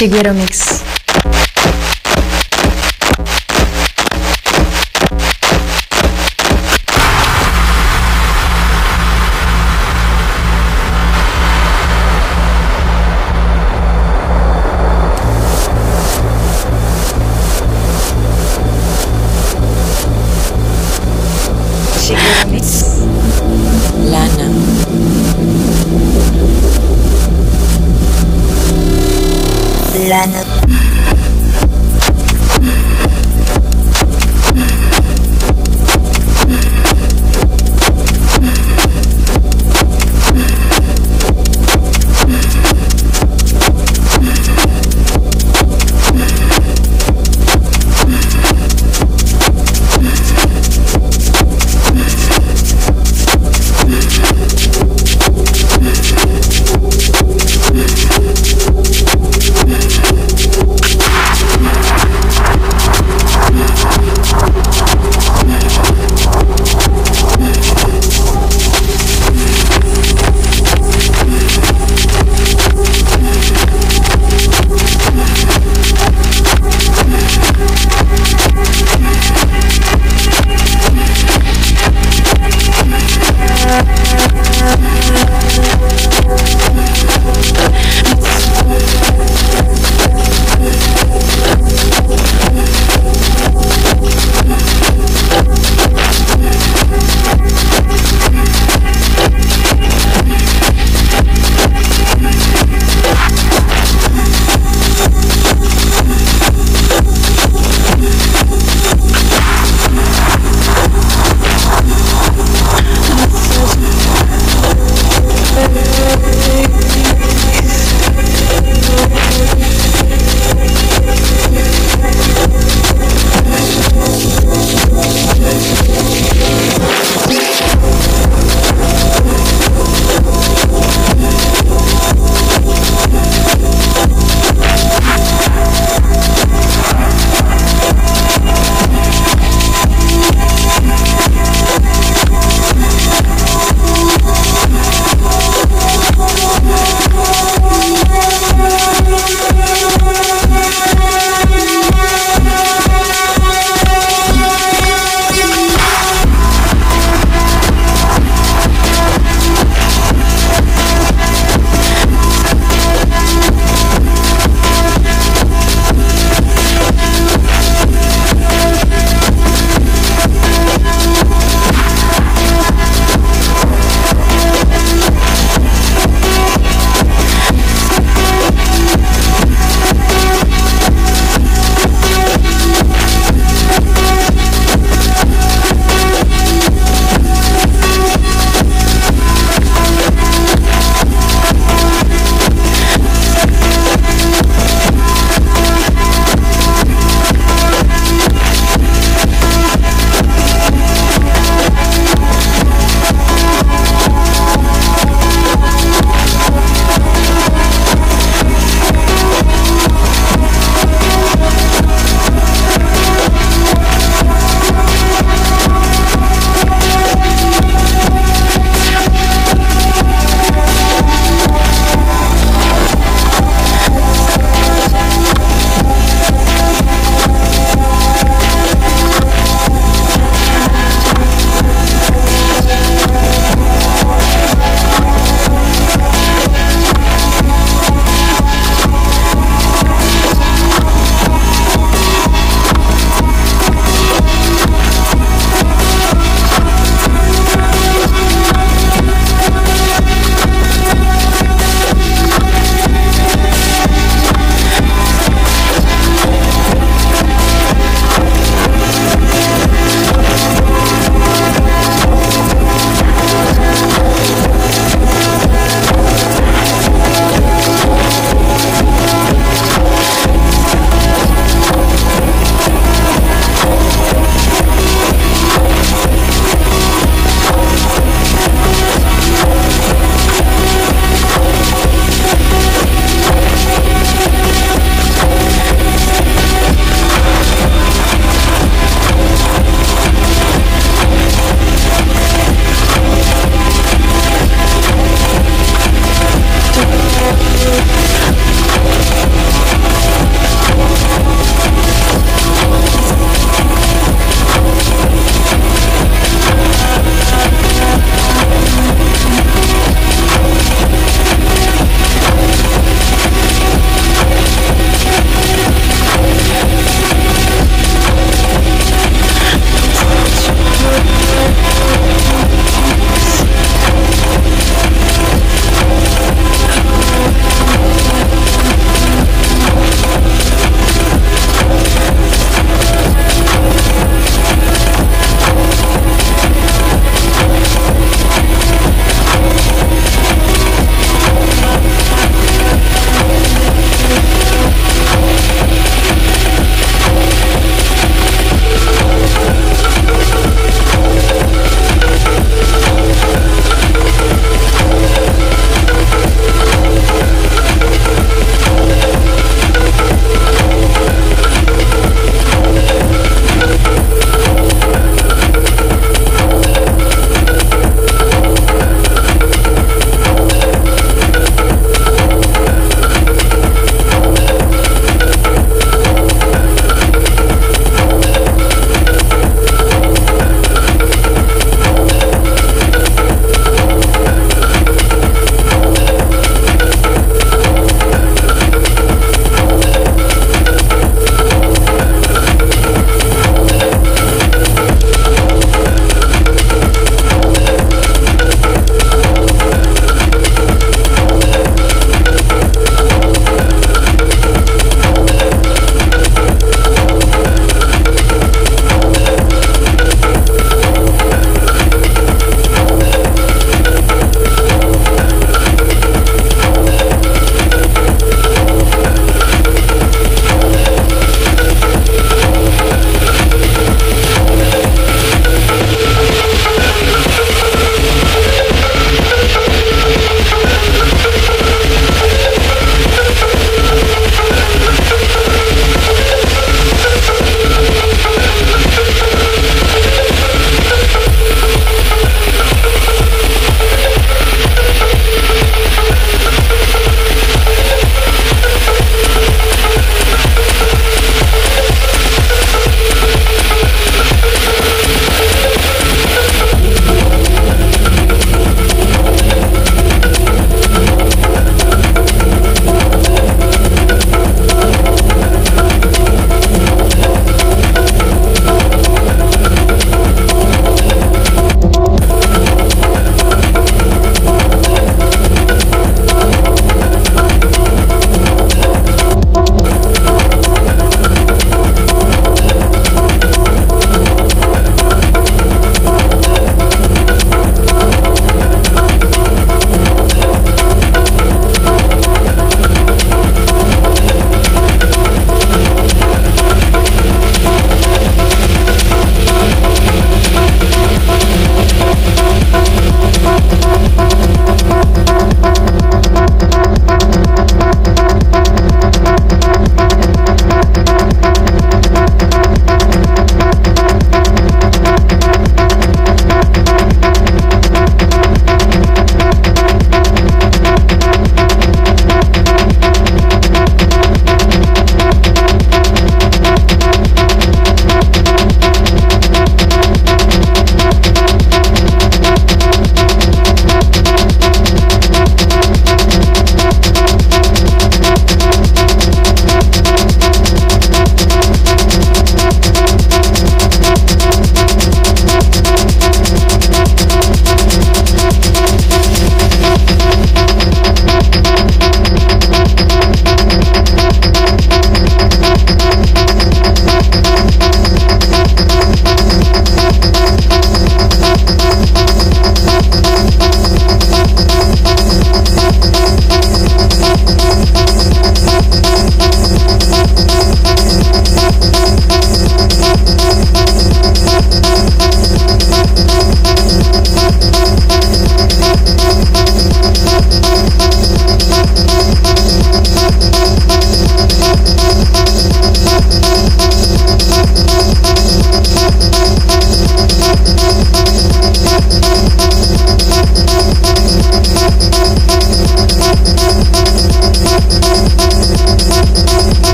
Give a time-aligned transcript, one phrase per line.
[0.00, 0.99] Figueira Mix.